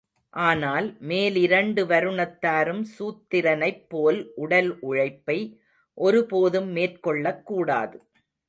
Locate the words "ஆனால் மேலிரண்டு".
0.33-1.81